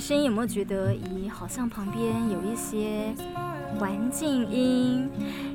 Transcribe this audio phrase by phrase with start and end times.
[0.00, 3.14] 声音，有没有觉得，咦，好像旁边有一些
[3.78, 5.08] 环境音？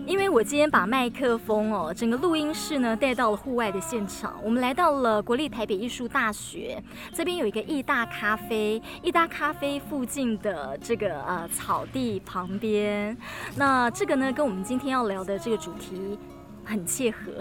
[0.05, 4.33] 因为我今天把麦克风哦，整个录音室呢带到了户外的现场。
[4.43, 6.81] 我们来到了国立台北艺术大学，
[7.13, 13.17] 这边有一个义大咖啡，义大咖啡附近的这个呃草地旁边。
[13.55, 16.17] 那这个呢，跟我们今天要聊的这个主题
[16.63, 17.31] 很切合。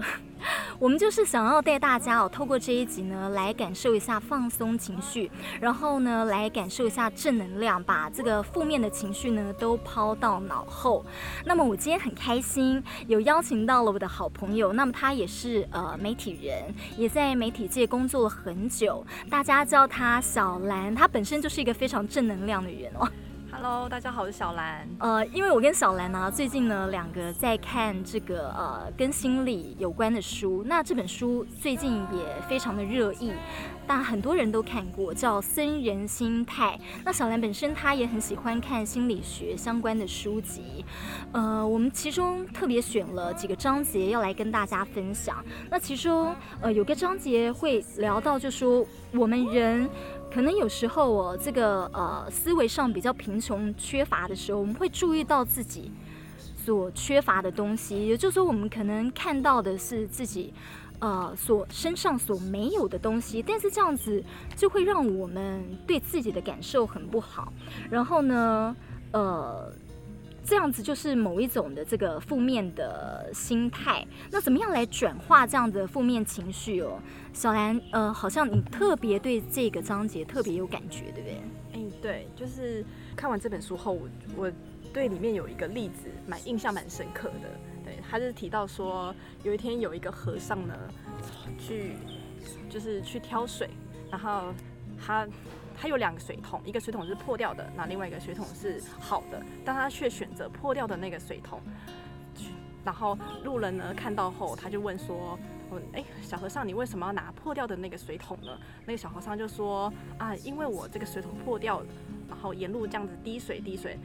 [0.80, 11.06] 我们就是想要带大家哦，透过这一集呢，来感受一下放松情绪，然后呢，来感受一下正能量，把这个负面的情绪呢都抛到脑后。
[11.44, 23.08] 那么我今天很开心，有邀请到了我的好朋友，那么他也是呃媒体人，也在媒体界工作了很久，大家叫他小兰，他本身就是一个非常正能量的人哦。
[23.64, 24.88] Hello，大家好，我是小兰。
[24.98, 30.64] 呃，因为我跟小兰呢，最近呢两个在看这个呃跟心理有关的书。
[30.66, 33.32] 那这本书最近也非常的热议，
[33.86, 36.78] 但很多人都看过，叫《僧人心态》。
[37.04, 40.84] 那小兰本身她也很喜欢看心理学相关的书籍。
[41.32, 45.44] 呃，我们其中特别选了几个章节要来跟大家分享。
[45.70, 49.88] 那其中呃有个章节会聊到，就说我们人。
[50.34, 55.92] 可能有时候哦，这个呃思维上比较贫穷缺乏的时候，我们会注意到自己
[56.56, 60.54] 所缺乏的东西，也就是说，我们可能看到的是自己
[61.02, 64.24] 呃所身上所没有的东西，但是这样子
[64.56, 67.52] 就会让我们对自己的感受很不好，
[67.90, 68.74] 然后呢，
[69.12, 69.70] 呃。
[70.44, 74.04] 这样子就是某一种的这个负面的心态。
[74.28, 76.98] 那怎么样来转化这样的负面情绪哦？
[77.32, 81.40] 小兰，呃，好像你特别对这个章节特别有感觉，对不对？
[81.74, 84.52] 哎，对，就是看完这本书后，我我
[84.92, 87.48] 对里面有一个例子蛮印象蛮深刻的。
[88.10, 90.74] 他就是提到说，有一天有一个和尚呢，
[91.58, 91.96] 去
[92.68, 93.68] 就是去挑水，
[94.10, 94.54] 然后
[95.04, 95.26] 他。
[95.74, 101.60] 他有两个水桶，一个水桶是破掉的，那另外一个水桶是好的，但他却选择破掉的那个水桶。
[102.84, 105.36] 然后路人呢看到后，他就问说
[105.70, 111.86] ：“我，哎，小和尚，你为什么要拿破掉的那个水桶呢？”那个小和尚就说：“啊，因为我这个水桶破掉了，
[112.28, 113.98] 然后沿路这样子滴水滴水，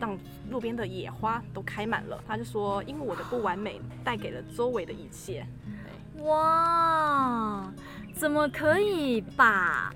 [0.00, 0.18] 让
[0.50, 5.46] 路边的野花都开满了。”他就说：“因为我的不完美带给了周围的一切。”
[6.24, 7.70] 哇，
[8.14, 9.92] 怎么可以把？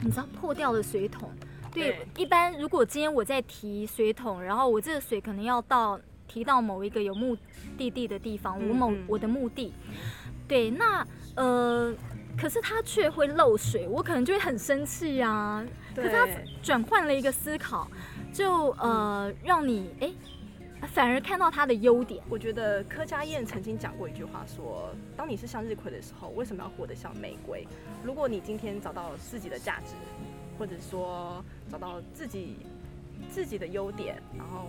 [0.00, 1.30] 你知道破掉的水桶，
[1.72, 7.36] 对，对，一般如果今天我在提水桶，然后我这个水可能要到提到某一个有目
[7.78, 9.72] 的地的地方，我某我的目的，
[10.46, 11.94] 对，那呃，
[12.36, 15.64] 可是它却会漏水，我可能就会很生气啊。
[15.94, 16.26] 可是它
[16.62, 17.88] 转换了一个思考，
[18.34, 20.12] 就呃让你哎。
[20.92, 22.22] 反而看到他的优点。
[22.28, 27.66] 我觉得柯佳燕曾经讲过一句话说，说当你是向日葵的时候，为什么要活得像玫瑰？
[28.02, 29.94] 如果你今天找到自己的价值，
[30.58, 32.56] 或者说找到自己
[33.30, 34.66] 自己的优点，然后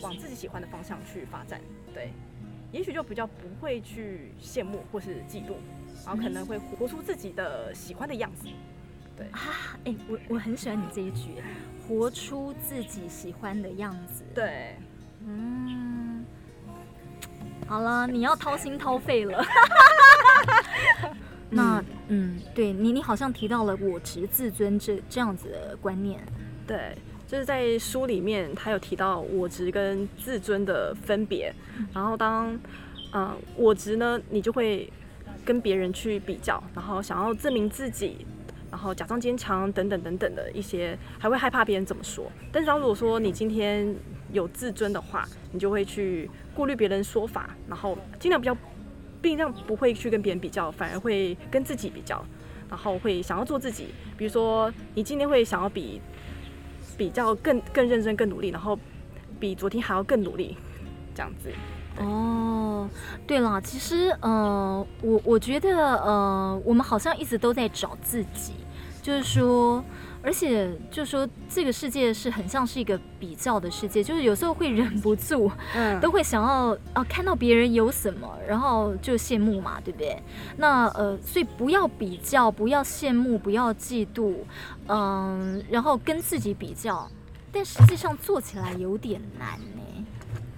[0.00, 1.60] 往自己喜欢的方向去发展，
[1.92, 2.14] 对，
[2.72, 5.52] 也许就比较不会去羡慕或是嫉妒，
[6.06, 8.46] 然后可能会活出自己的喜欢的样子。
[9.14, 11.32] 对啊，哎、欸，我我很喜欢你这一句，
[11.86, 14.24] 活出自己喜欢的样子。
[14.34, 14.76] 对。
[15.24, 16.24] 嗯，
[17.66, 19.42] 好了，你要掏心掏肺了。
[21.48, 26.20] 那嗯，对你，你好像提到了我执自尊这这样子的观念。
[26.66, 31.54] 对，就是在书里面，他有提到我执跟自尊的分别。
[31.92, 32.52] 然后当
[33.12, 34.90] 嗯、呃、我执呢，你就会
[35.44, 38.26] 跟别人去比较，然后想要证明自己，
[38.72, 42.32] 然后假装坚强等等等等的一些，还会害怕别人怎么说。
[42.50, 43.94] 但是，如果说你今天
[44.32, 48.56] 有自尊的话，你就会去顾虑别人说法，然后尽量比较，
[49.22, 52.24] 尽量不会去跟别人比较，反而会跟自己比较，
[52.70, 53.88] 然后会想要做自己。
[54.16, 56.00] 比如说，你今天会想要比
[56.96, 58.78] 比较更更认真、更努力，然后
[59.38, 60.56] 比昨天还要更努力，
[61.14, 61.50] 这样子。
[61.98, 62.88] 哦，
[63.26, 68.52] 对了，其实，呃，我我觉得，呃，我们好像一直都在找自己，
[69.02, 69.84] 就是说。
[70.24, 80.16] 而且就是说这个世界是很像是一个比较的世界，就是有时候会忍不住，嗯，都会想要啊看到别人有什么，然后就羡慕嘛，对不对？
[80.58, 84.34] 那呃，所以不要比较，不要羡慕，不要嫉妒，
[84.86, 87.10] 嗯，然后跟自己比较，
[87.50, 89.82] 但实际上做起来有点难呢，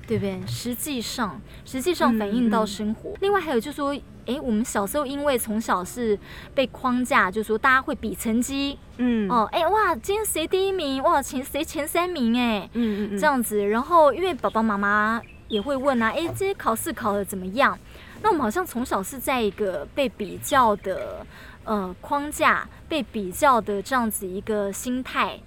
[0.06, 0.40] 对不对？
[0.46, 3.12] 实际上，实际上反映到生活。
[3.20, 3.96] 另外还有就是说。
[4.26, 6.18] 哎，我们小时候因为从小是
[6.54, 11.02] 被框架，就是说大家会比成绩，嗯，哦，哎哇，今天谁第一名？
[11.02, 12.34] 哇，前谁前三名？
[12.40, 13.62] 哎，嗯嗯嗯，这样子。
[13.68, 17.78] 然后因为爸爸妈妈也会问啊，哎，今天考试考的怎么样？
[18.22, 21.26] 那我们好像从小是在一个被比较的
[21.64, 25.38] 呃框架，被比较的这样子一个心态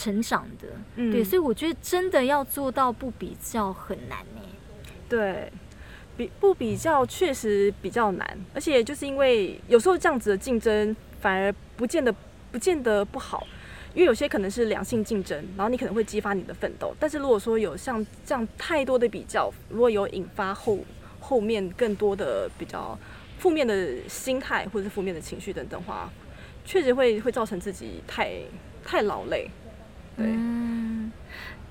[0.00, 4.40] 成长的，嗯、对，所以我觉得真的要做到不比较很难呢。
[5.08, 5.52] 对，
[6.16, 12.14] 比不比较确实比较难，而且就是因为有时候这样子的竞争反而不见得
[12.50, 13.46] 不见得不好。
[13.92, 16.94] 因为有些可能是良性竞争，然后你可能会激发你的奋斗。
[17.00, 20.78] 但是如果说有像这样太多的比较，如果有引发后
[21.18, 22.96] 后面更多的比较
[23.40, 26.08] 负面的心态或者是负面的情绪等等的话，
[26.64, 28.30] 确实会会造成自己太
[28.84, 29.50] 太劳累。
[30.20, 31.10] 对，嗯，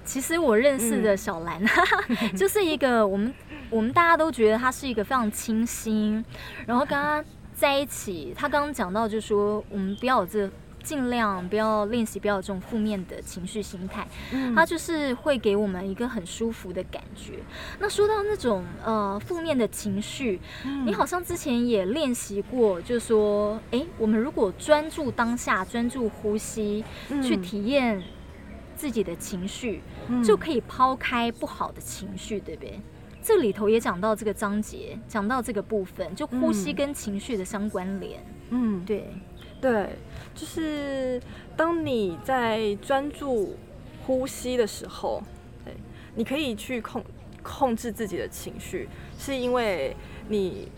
[0.04, 1.62] 其实我认识的小兰，
[2.08, 3.34] 嗯、 就是一个我们
[3.70, 6.24] 我们大家都觉得她是一个非常清新，
[6.66, 7.24] 然后跟她
[7.54, 10.50] 在一起，她刚刚讲到就是说我们不要有这。
[10.82, 17.34] 尽量不要练习，不要有这种负面的情绪心态，嗯，它就是会给我们一个很舒服的感觉。
[17.80, 28.02] 那说到那种呃负面的情绪，嗯，你好像之前也练习过，就是说，哎，我们如果专注当下，专注呼吸，嗯，去体验
[28.80, 32.80] 自己的情绪，嗯，就可以抛开不好的情绪，对不对？
[33.22, 39.04] 这里头也讲到这个章节，讲到这个部分，就呼吸跟情绪的相关联，嗯，对。
[39.62, 39.90] 对，
[40.34, 41.22] 就是
[41.58, 43.58] 当你在专注
[44.06, 45.22] 呼吸的时候，
[45.66, 45.74] 对，
[46.16, 47.04] 你可以去控
[47.44, 48.88] 控制自己的情绪，
[49.18, 49.94] 是因为
[50.30, 50.72] 你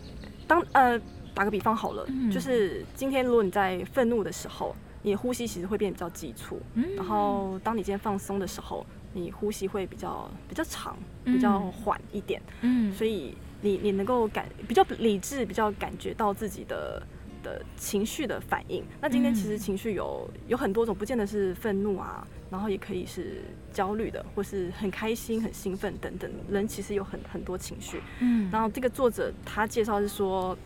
[0.48, 1.00] 当呃
[1.32, 17.02] 打个比方好了，嗯，就是今天如果你在愤怒的时候，你呼吸其实会变得比较急促，嗯，然后当你今天放松的时候，你呼吸会比较比较长，比较缓一点，嗯，所以你你能够感比较理智，比较感觉到自己的。
[17.42, 26.30] 的情绪的反应，那今天其实情绪有有很多种，不见得是愤怒啊，然后也可以是焦虑的，或是很开心、很兴奋等等。
[26.48, 28.48] 人其实有很很多情绪，嗯。
[28.52, 30.56] 然后这个作者他介绍是说，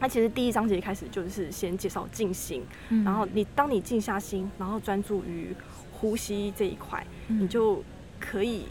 [0.00, 2.64] 他其实第一章节一开始就是先介绍静心，
[3.04, 5.54] 然后你当你静下心，然后专注于
[5.92, 7.84] 呼吸这一块，你就
[8.18, 8.64] 可以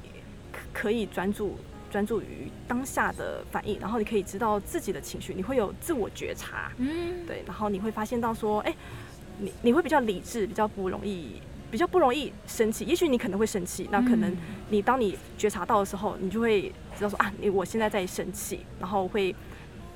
[0.74, 1.56] 可以专注。
[1.92, 8.76] 专注于当下的反应，然后你可以知道自己的情绪，你会有自我觉察，嗯，对，然后你会发现到说，哎，
[9.40, 11.42] 你你会比较理智，比较不容易，
[11.72, 12.86] 比较不容易生气。
[12.86, 14.32] 也许你可能会生气，那可能
[14.70, 19.36] 你当你觉察到的时候，你就会知道说啊，你我现在在生气，然后会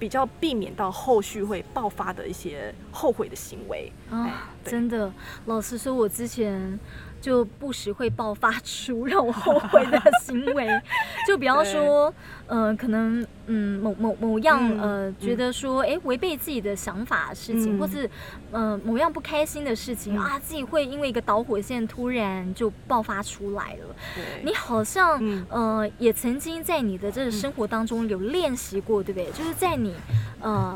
[0.04, 3.90] 比较避免到后续会爆发的一些后悔的行为。
[4.10, 5.10] 啊，真的，
[5.46, 6.78] 老实说，我之前。
[7.24, 10.68] 就不时会爆发出让我后悔的行为，
[11.26, 12.14] 就比方说，
[12.48, 18.10] 呃，可能嗯某某某样、嗯、呃觉得说，哎，违背自己的想法的事情，嗯、或是
[18.52, 23.96] 呃某样不开心的事情、嗯、啊，自己会因为一个导火线突然就爆发出来了。
[24.44, 29.32] 你好像、嗯、呃也曾经在你的这个生活当中有练习过，对不对？
[29.32, 29.96] 就是在你
[30.42, 30.76] 呃。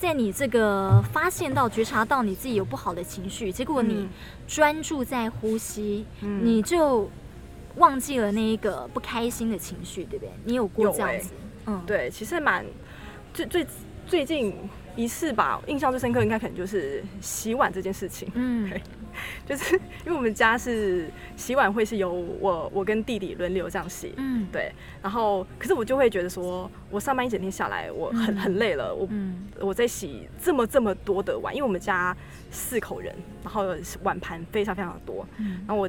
[0.00, 4.08] 在你这个发现到、觉察到你自己有不好的情绪，结果你
[4.48, 7.06] 专注在呼吸，嗯、你就
[7.76, 10.32] 忘记了那一个不开心的情绪，对不对？
[10.44, 11.28] 你有过这样子？
[11.28, 11.34] 欸、
[11.66, 12.64] 嗯，对，其实蛮
[13.34, 13.66] 最最
[14.06, 14.54] 最近
[14.96, 18.26] 一次吧，印象最深刻应该可能就是洗碗这件事情。
[18.32, 18.72] 嗯。
[19.46, 19.74] 就是
[20.04, 29.08] 因为我们家是洗碗会是由我我跟弟弟轮流这样洗，嗯，对，然后可是我就会觉得说，我上班一整天下来，我很很累了，我
[29.60, 32.16] 我在洗这么这么多的碗，因为我们家
[32.50, 33.64] 四口人，然后
[34.02, 35.26] 碗盘非常非常的多，
[35.66, 35.88] 然后我。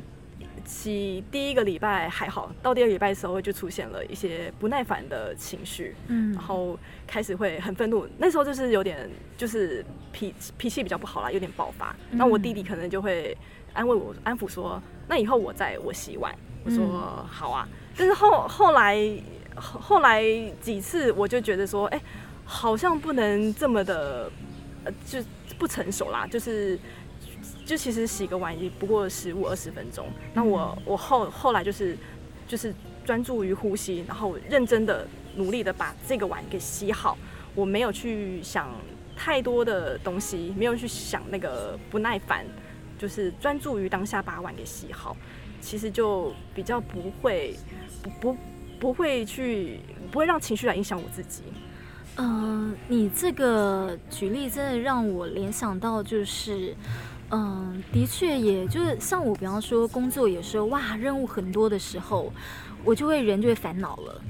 [0.65, 11.95] 洗第一个礼拜还好，到第二个礼拜的时候就出现了一些不耐烦的情绪，嗯，然后开始会很愤怒，那时候就是有点就是脾脾气比较不好啦，有点爆发。
[12.11, 13.37] 那我弟弟可能就会
[13.73, 16.33] 安慰我，安抚说：“那以后我在我洗碗。”
[16.63, 17.67] 我说：“好啊。”
[17.97, 18.97] 但是后后来
[19.55, 20.23] 后来
[20.61, 22.01] 几次我就觉得说：“哎，
[22.45, 24.31] 好像不能这么的，
[24.85, 25.19] 呃，就
[25.57, 26.79] 不成熟啦。”就是。
[27.71, 31.97] 就其实洗个碗也不过十五二十分钟，那我我后后来就是
[32.45, 32.75] 就是
[33.05, 37.17] 专注于呼吸，然后认真的努力的把这个碗给洗好，
[37.55, 38.75] 我没有去想
[39.15, 42.45] 太多的东西，没有去想那个不耐烦，
[42.99, 45.15] 就是专注于当下把碗给洗好，
[45.61, 47.55] 其实就比较不会
[48.03, 48.37] 不不
[48.81, 49.79] 不会去
[50.11, 51.43] 不会让情绪来影响我自己。
[52.17, 56.75] 嗯、呃，你这个举例真的让我联想到就是。
[57.31, 62.31] 嗯，的确，也就是像我，比方说工作有时候哇，任务很多的时候，
[62.83, 64.21] 我就会人就会烦恼了，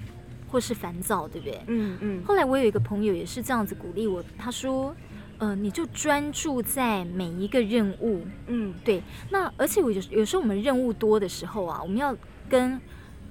[0.52, 1.60] 或是烦躁，对不对？
[1.68, 2.24] 嗯嗯。
[2.24, 4.96] 后来我有一个朋友也是这样子鼓励我，他说
[5.40, 9.02] ：“呃，你就专注在每一个任务。”嗯，对。
[9.32, 12.16] 那而且我有有时候我们任务多的时候啊，我们要
[12.48, 12.80] 跟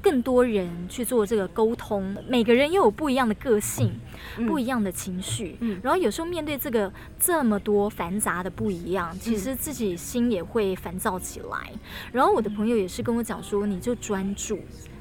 [0.03, 3.93] 更多人去做这个沟通，每个人又有不一样的个性，
[4.37, 11.73] 嗯、不一样的情绪，嗯，然后有时候面对这个这么多繁杂的不一样，其实自己心也会烦躁起来。
[12.13, 14.59] 然后我的朋友也是跟我讲说，你就专注。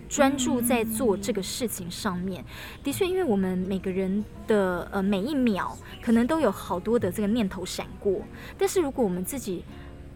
[0.10, 2.44] 专注在做这个事情上面，
[2.84, 8.20] 的确，因为我们每个人的呃每一秒可能都有好多的这个念头闪过，
[8.58, 9.64] 但是如果我们自己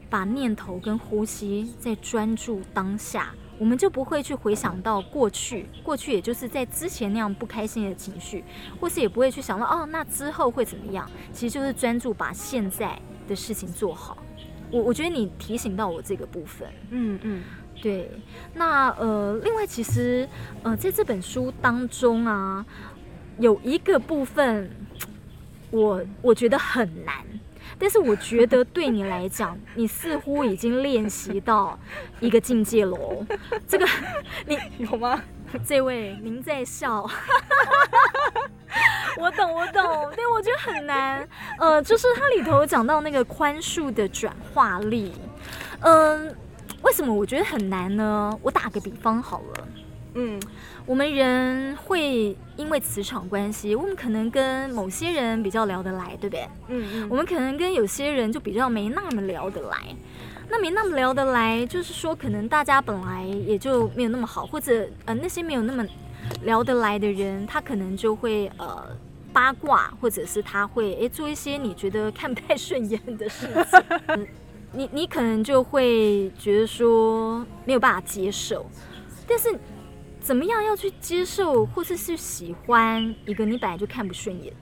[0.10, 8.43] 把念头跟呼吸在专注当下，我们就不会去回想到过去，过去也就是在之前那样不开心的情绪，
[8.77, 11.10] 或是也不会去想到哦，那之后会怎么样？
[11.32, 14.17] 其实就是专注把现在的事情做好。
[14.70, 17.41] 我我觉得你提醒到我这个部分，嗯嗯。
[17.82, 18.12] 对，
[18.53, 20.27] 那呃，另外其实
[20.62, 22.65] 呃，在这本书当中啊，
[23.39, 24.70] 有一个部分
[25.72, 27.15] 我我觉得很难，
[27.77, 31.77] 但是我觉得对你来讲，你似乎已经练习到
[32.20, 33.25] 一个境界喽。
[33.68, 33.86] 这个
[34.46, 35.22] 你有吗？
[35.65, 37.03] 这位您在笑，
[39.18, 41.27] 我懂我懂，对，我觉得很难。
[41.60, 45.13] 呃，就是它里头讲到那个宽恕的转化力，
[45.82, 46.36] 嗯、呃。
[46.82, 48.38] 为什么我觉得很难呢？
[48.42, 49.68] 我打个比方好了，
[50.15, 50.38] 嗯，
[50.86, 56.48] 我们人会因为磁场关系，我们可能跟某些人比较聊得来，对不对？
[56.68, 59.78] 嗯嗯，我们可能跟有些人就比较没那么聊得来。
[60.50, 65.86] 那没那么聊得来，就是说可能大家本来也就没有那么好，或者呃那些没有那么
[66.44, 68.86] 聊得来的人，他可能就会呃
[69.32, 74.28] 八卦，或者是他会诶做一些你觉得看不太顺眼的事情。
[74.75, 78.66] 你你可能就会觉得说没有办法接受，
[79.25, 79.58] 但是
[80.24, 84.53] 怎么样要去接受，或者是，去喜欢一个你本来就看不顺眼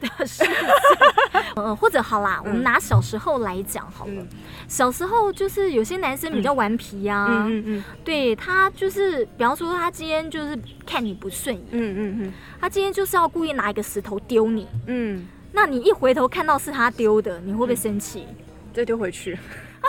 [0.00, 0.54] 的事情？
[1.56, 4.26] 嗯，或者好啦，我们拿小时候来讲好了。
[4.68, 7.62] 小时候就是有些男生比较顽皮呀，嗯。
[7.66, 18.26] 嗯，对他就是，比方说他今天就是看你不顺眼，嗯嗯嗯，他今天就是要故意拿一个石头丢你，嗯，那你一回头看到是他丢的，你会不会生气？
[18.72, 19.36] 再丢回去，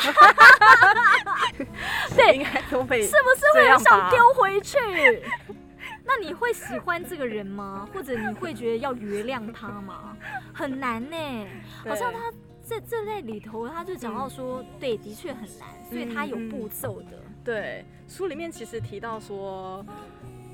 [2.15, 4.77] 对，应该都会，是不是会想丢回去？
[6.03, 7.87] 那你会喜欢这个人吗？
[7.93, 10.17] 或者你会觉得要原谅他吗？
[10.53, 11.47] 很难呢，
[11.85, 12.31] 好像他
[12.63, 17.21] 在这类里头，他就讲到说，对，的确很难，所以他有步骤的。
[17.43, 19.85] 对，书里面其实提到说，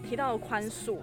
[0.03, 0.99] 提到宽恕。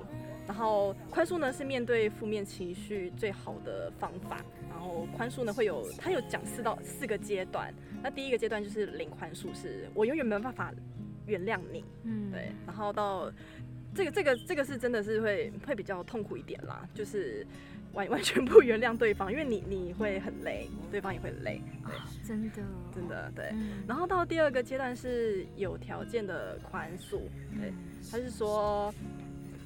[0.46, 4.38] 然后宽恕呢，是面对负面情绪最好的方法。
[4.68, 7.72] 然后宽恕呢，会有他有讲四到四个阶段。
[8.02, 10.72] 那第一个阶段就是零宽恕，是我永远没有办法
[11.26, 11.84] 原谅你。
[12.02, 12.52] 嗯，对。
[12.66, 13.32] 然后到
[13.94, 17.46] 这个这个这个是真的是会会比较痛苦一点啦，就是
[17.94, 21.62] 完完全不原谅对方，因为你你会很累，对方也会累。
[21.86, 22.50] 对，哦、真的
[22.94, 23.46] 真的对。
[23.52, 27.20] 嗯、然后到第二个阶段是有条件的宽恕，
[27.58, 27.72] 对，
[28.10, 28.92] 他是说。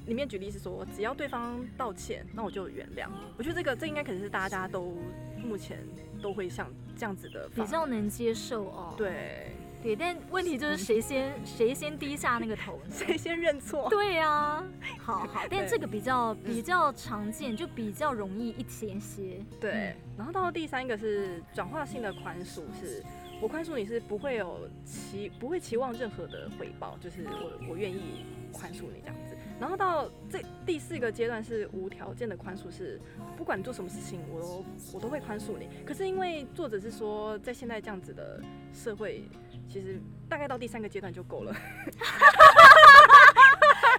[0.09, 3.07] 里面举例是说，只要对方道歉，那我就原谅。
[3.37, 4.97] 我觉得这个这应该可能是大家都
[5.37, 5.77] 目前
[6.21, 8.93] 都会像这样子的比较能接受哦。
[8.97, 9.51] 对
[9.81, 13.87] 对，但问题就是谁先谁先低下那个头， 谁先认错？
[13.89, 14.61] 对啊，
[14.97, 19.39] 好好， 但这个比较比较常见，就比较容易一些些。
[19.61, 23.01] 对，然后到第三个是转化性的宽恕，是
[23.41, 29.35] 我宽恕你是不会有期不会期望任何的回报，就是我我愿意宽恕你这样子。
[29.59, 32.99] 然后到这第四个阶段是无条件的宽恕，是
[33.37, 35.69] 不管做什么事情，我都我都会宽恕你。
[35.85, 38.41] 可是因为作者是说，在现在这样子的
[38.73, 39.23] 社会，
[39.69, 41.53] 其实大概到第三个阶段就够了。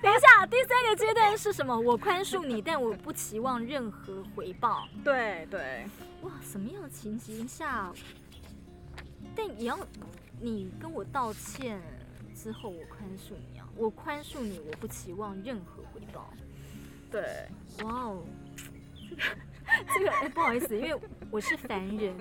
[0.02, 1.78] 等一下，第三个阶段是什么？
[1.78, 4.86] 我宽恕你，但我不期望任何回报。
[5.04, 5.84] 对对。
[6.22, 7.92] 哇，什么样的情形下？
[9.34, 9.78] 但也要
[10.40, 11.80] 你跟我道歉
[12.34, 13.66] 之后，我宽恕你啊。
[13.76, 16.28] 我宽恕你，我不期望任何回报。
[17.10, 17.22] 对，
[17.82, 18.22] 哇哦，
[19.16, 19.30] 这个
[19.94, 22.14] 这个哎，不好意思，因为我是凡人，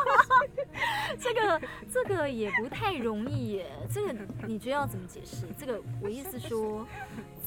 [1.18, 1.60] 这个
[1.92, 3.66] 这个也不太容易耶。
[3.92, 4.14] 这个
[4.46, 5.46] 你觉得要怎么解释？
[5.58, 6.86] 这个我意思说，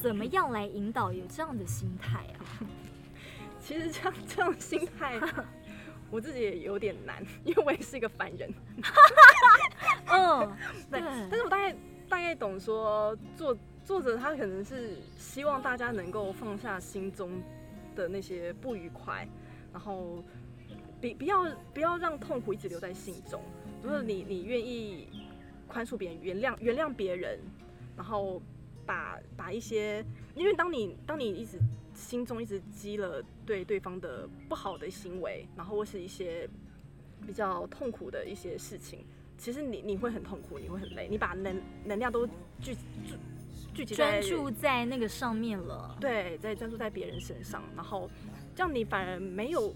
[0.00, 2.44] 怎么样来引导有这样的心态啊？
[3.60, 5.18] 其实这样这样心态，
[6.10, 8.52] 我自己也有点难， 因为我也是一个凡人。
[10.06, 10.56] 嗯，
[10.90, 11.00] 对，
[11.30, 11.74] 但是我大概。
[12.10, 17.30] 大概懂说作作者他可能是希望大家能够放下心中
[17.94, 19.28] 的那些不愉快，
[19.74, 20.24] 然后
[21.02, 23.42] 比不要不要让痛苦一直留在心中。
[23.82, 25.28] 如果你你愿意
[25.66, 27.38] 宽恕别人，原谅原谅别人，
[27.94, 28.40] 然后
[28.86, 30.02] 把把一些，
[30.34, 31.58] 因为当你当你一直
[31.98, 36.48] 心中一直积了对对方的不好的行为，然后或是一些
[37.26, 39.04] 比较痛苦的一些事情。
[39.36, 42.26] 其实你你会很痛苦，你会很累，你把能能量都
[42.60, 42.74] 聚
[43.04, 43.14] 聚
[43.74, 45.96] 聚集在专注在那个上面了。
[46.00, 48.08] 对，在专注在别人身上，然后
[48.54, 49.74] 这样你反而没有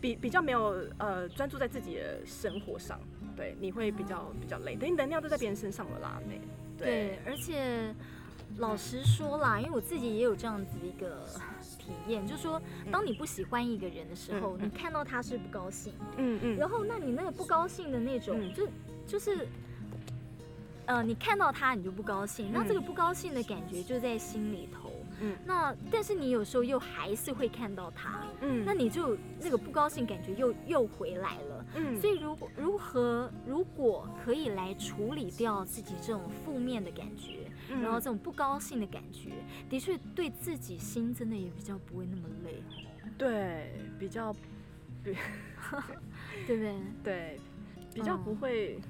[0.00, 3.00] 比比较没有呃专注在自己的生活上，
[3.34, 6.40] 对，你会比较比较累，等于能量都在别人身上了啦，对。
[6.78, 7.94] 对，而且
[8.56, 11.24] 老实说啦，因为我自己也有这样子一个
[11.82, 12.60] 体验，就是说，
[12.90, 18.68] 当你不喜欢一个人的时候，嗯、你看到他是不高兴，嗯嗯，然后那你那个不高兴的那种，嗯、就
[19.06, 19.46] 就是。
[20.84, 24.90] 呃，你看到他，你就不高兴，那这个不高兴的感觉就在心里头。
[25.20, 31.64] 嗯，那但是你有时候又还是会看到他，嗯，那你就那个不高兴感觉又又回来了。
[31.76, 37.41] 嗯，所以如果如何如果可以来处理掉自己这种负面的感觉，嗯，
[37.80, 39.30] 然后这种不高兴的感觉，
[39.70, 42.62] 的确对自己心真的也比较不会那么累。
[43.16, 44.34] 对，比较，
[45.04, 45.14] 对，
[46.46, 46.74] 对不对？
[47.04, 47.40] 对，
[47.94, 48.76] 比较不会。
[48.78, 48.82] 嗯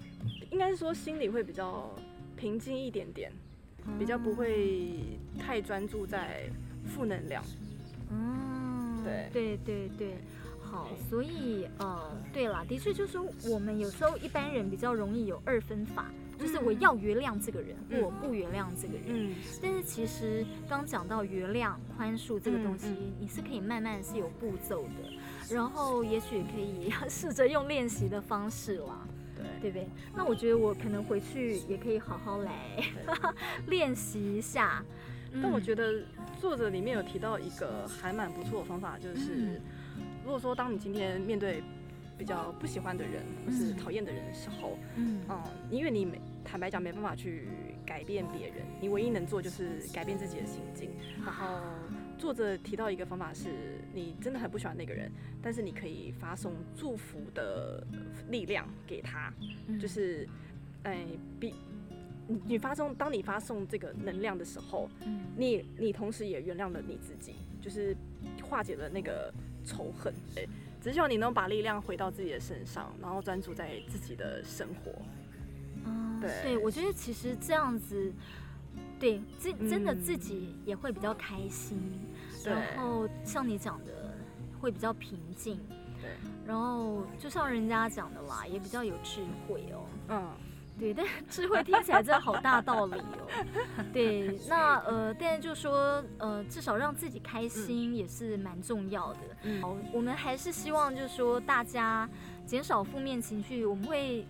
[0.53, 1.91] 应该是说心里会比较
[2.37, 3.33] 平静一点点，
[3.99, 6.49] 比较不会太专注在
[6.85, 7.43] 负能量。
[8.11, 10.15] 嗯，对对对对，
[10.63, 16.13] 好，所以呃，对啦，的确就是我们有时候一般人比较容易有二分法，
[16.43, 19.05] 就是我要原谅这个人，我不原谅这个人。
[19.07, 22.89] 嗯，但是其实刚讲到原谅、宽恕这个东西，
[23.21, 29.07] 你是可以慢慢是有步骤的，然后也许可以 试着用练习的方式啦。
[29.61, 29.89] 对不对？
[30.15, 32.53] 那我觉得我可能回去也可以好好来
[33.67, 34.85] 练习一下。
[35.41, 36.03] 但我觉得
[36.41, 39.61] 作者里面有提到一个还蛮不错的方法，就是
[40.25, 41.63] 如果说当你今天面对
[42.19, 45.21] 比较不喜欢的人或是讨厌的人的时候，嗯，
[45.71, 47.47] 因为你没坦白讲没办法去
[47.85, 50.91] 改变别人，你唯一能做就是改变自己的心境，
[51.25, 51.61] 然后。
[52.19, 55.11] 作者提到一个方法是，你真的很不喜欢那个人，
[55.43, 57.85] 但是你可以发送祝福的
[58.29, 59.33] 力量给他，
[59.81, 60.29] 就是，
[60.85, 61.05] 哎，
[61.41, 61.53] 比
[62.47, 64.89] 你发送，当你发送这个能量的时候，
[65.37, 67.97] 你你同时也原谅了你自己，就是
[68.41, 70.49] 化解了那个仇恨，对，
[70.81, 74.93] 只希望你能把力量回到自己的身上，然后专注在自己的生活。
[76.23, 78.13] 嗯，对，对我觉得其实这样子，
[78.99, 81.79] 对，自真的自己也会比较开心。
[82.45, 84.15] 然后像你讲的，
[84.61, 85.61] 会比较平静。
[86.01, 86.11] 对。
[86.45, 89.85] 然后就像人家讲的啦，也比较有智慧哦。
[90.09, 90.31] 嗯。
[90.81, 93.29] 对，但智慧听起来真的好大道理哦。
[93.93, 99.21] 对， 那呃，但是就说呃，至少让自己开心也是蛮重要的。
[99.43, 99.63] 嗯。
[99.63, 102.09] 好，我们还是希望就是说大家
[102.47, 104.27] 减少负面情绪，我们会。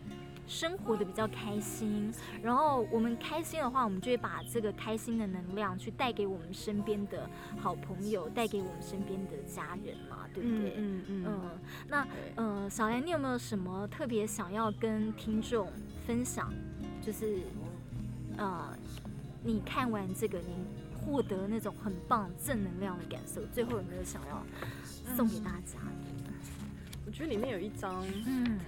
[0.52, 2.12] 生活的比较开心，
[2.42, 10.74] 然后我们开心的话，我们就会把这个开心的能量去带给我们身边的好朋友，带给我们身边的家人嘛，对不对？
[10.76, 11.24] 嗯嗯嗯。
[11.26, 11.50] 嗯，
[11.88, 15.72] 那呃，小兰，你有没有什么特别想要跟听众
[16.06, 16.52] 分享？
[17.00, 17.40] 就是
[18.36, 18.76] 呃，
[19.42, 20.54] 你看完这个，你
[21.00, 24.44] 获得那种很棒正能量的感受，最后有没有想要
[25.16, 25.78] 送给大家？
[27.06, 28.60] 我觉得里面有一张，嗯。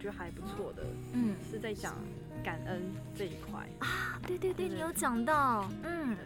[0.00, 0.82] 我觉得还不错的，
[1.12, 1.94] 嗯，是在讲
[2.42, 2.80] 感恩
[3.14, 6.16] 这一块啊，对对对，你有讲到，嗯，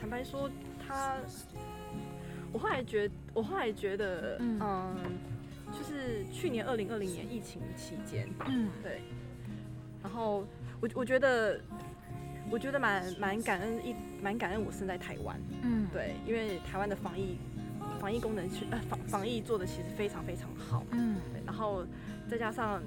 [0.00, 0.50] 坦白说，
[0.88, 1.18] 他，
[2.50, 4.96] 我后来觉，我后来觉得，嗯，嗯
[5.70, 9.02] 就是去年二零二零年疫情期间，嗯，对，
[10.02, 10.46] 然后
[10.80, 11.60] 我我觉得，
[12.50, 17.36] 我觉得蛮蛮感恩一蛮感恩我生在台湾，嗯，对，因为台湾的防疫
[18.00, 21.84] 防疫功能去呃防防疫做的其实非常非常好，嗯，对，然后
[22.26, 22.82] 再加上。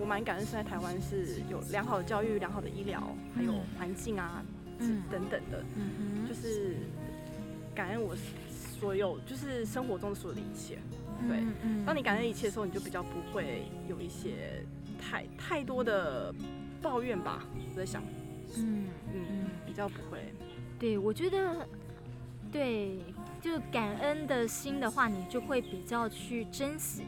[0.00, 3.02] 我蛮感恩，现在台湾是有良好的教育、良好的医疗，
[3.34, 4.42] 还有环境啊，
[4.78, 5.64] 嗯、等等的，
[6.28, 6.76] 就是
[7.74, 8.16] 感恩我
[8.80, 10.78] 所有，就是生活中的所有的一切。
[11.28, 11.42] 对，
[11.84, 14.64] 当你感恩一切的时候，你就比较不会有一些
[15.00, 16.32] 太太多的
[16.80, 17.44] 抱怨吧。
[17.54, 18.00] 我在想，
[18.56, 20.32] 嗯嗯，嗯比较不会。
[20.78, 21.66] 对，我觉得，
[22.52, 23.00] 对，
[23.40, 27.02] 就感恩的心的话，你就会比较去珍惜。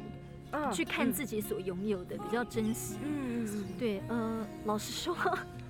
[0.73, 2.97] 去看自己所拥有的，比较珍惜。
[3.03, 5.17] 嗯嗯对，呃，老实说，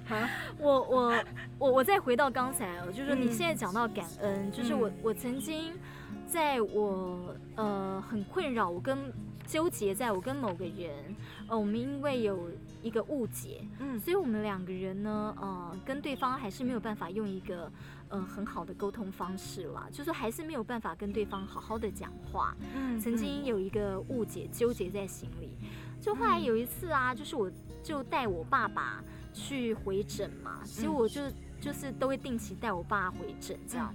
[0.58, 1.24] 我我
[1.58, 5.72] 我我再回到刚才哦，就是说你现在讲到感恩，就是我我曾经
[6.26, 8.98] 在我呃很困扰，我跟
[9.46, 11.14] 纠结在我跟某个人，
[11.48, 12.50] 呃，我们因为有
[12.82, 17.70] 一个误解，嗯，所以我们两个人呢，呃，跟对方还是没有办法用一个。
[18.10, 22.56] 嗯、呃，很好的沟通方式啦，就是还是没有办法跟对方好好的讲话。
[22.74, 25.50] 嗯，曾经有一个误解，纠结在心里。
[26.00, 27.50] 就后来有一次啊，就是我
[27.82, 31.22] 就带我爸爸去回诊嘛，其实我就
[31.60, 33.94] 就是都会定期带我爸回诊这样。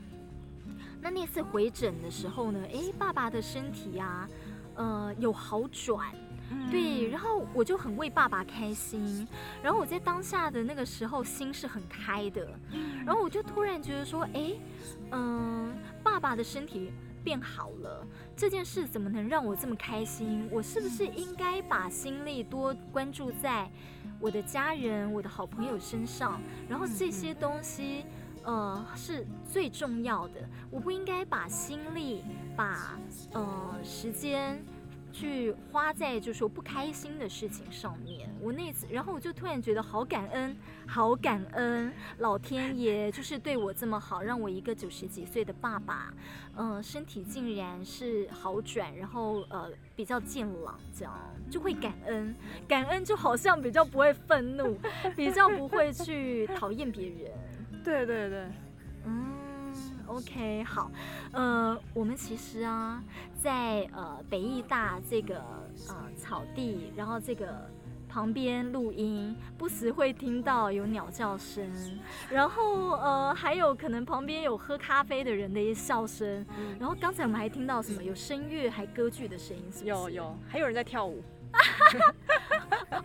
[1.01, 4.29] 那那次回诊的时候呢，诶，爸爸的身体啊，
[4.75, 6.13] 呃，有好转。
[6.51, 9.27] 嗯、对，然后我就很为爸爸开心，
[9.63, 12.47] 然后我在当下的那个时候心是很开的，
[13.05, 14.53] 然后我就突然觉得说，哎，
[15.11, 16.91] 嗯、呃，爸爸的身体
[17.23, 18.05] 变好了，
[18.35, 20.47] 这件事怎么能让我这么开心？
[20.51, 23.69] 我是不是应该把心力多关注在
[24.19, 26.39] 我的家人、我的好朋友身上？
[26.69, 28.05] 然后这些东西。
[28.47, 30.47] 呃，是最重要的。
[30.69, 32.23] 我不应该把心力、
[32.55, 32.95] 把
[33.33, 34.63] 呃时间
[35.15, 38.29] 去花在就是说不开心的事情上面。
[38.41, 46.13] 我那次，然后我就突然觉得好感恩，好感恩老天爷，就是对我这么好，让我一个九十几岁的爸爸，
[46.57, 51.13] 嗯、身体竟然是好转，然后呃比较健朗，这样
[51.49, 52.35] 就会感恩，
[52.67, 54.77] 感恩就好像比较不会愤怒，
[55.15, 57.31] 比较不会去讨厌别人。
[57.83, 58.47] 对 对对，
[60.07, 60.91] ，OK，好，
[61.31, 63.03] 呃，我们其实啊，
[63.41, 65.37] 在呃北艺大这个
[65.89, 67.69] 呃草地，然后这个
[68.07, 71.69] 旁边录音，不时会听到有鸟叫声，
[72.29, 79.85] 然后呃还有可能旁边有喝咖啡的人的一些笑声，嗯、然后刚才我们还听到什么有声乐还歌剧的声音是不是？
[79.85, 81.21] 有有，还有人在跳舞。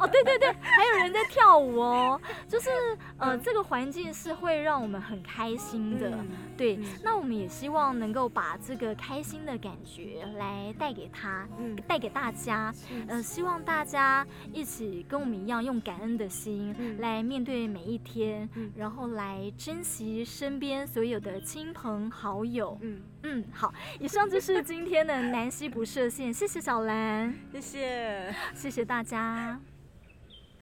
[0.01, 2.71] 哦，对对对，还有人在跳舞哦，就是
[3.19, 6.19] 呃，这个环境是会让我们很开心的，
[6.57, 6.81] 对。
[7.05, 12.75] 那我们也希望能够把这个开心的感觉来带给他，嗯带给大家，
[13.09, 22.79] 呃，希望大家一起跟我们一样，用感恩的心来面对每一天，然后来珍惜身边所有的亲朋好友。
[22.81, 29.61] 嗯嗯，好，以上就是今天的南希不设限，谢谢小兰，谢谢，谢谢大家。